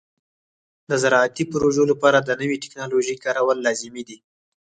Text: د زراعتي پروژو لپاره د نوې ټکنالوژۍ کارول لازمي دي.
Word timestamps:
د 0.89 0.91
زراعتي 1.03 1.43
پروژو 1.51 1.83
لپاره 1.91 2.19
د 2.21 2.29
نوې 2.41 2.57
ټکنالوژۍ 2.63 3.15
کارول 3.25 3.57
لازمي 3.65 4.03
دي. 4.09 4.17